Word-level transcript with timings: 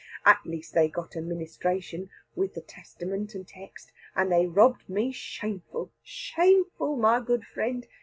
At 0.25 0.39
last 0.45 0.73
they 0.73 0.89
got 0.89 1.15
a 1.15 1.19
ministration[#] 1.21 2.09
with 2.35 2.55
the 2.55 2.61
testament 2.61 3.35
and 3.35 3.47
text, 3.47 3.91
and 4.15 4.31
they 4.31 4.47
robbed 4.47 4.89
me 4.89 5.11
shameful, 5.11 5.91
shameful, 6.01 6.95
my 6.97 7.19
good 7.19 7.43
friend. 7.45 7.85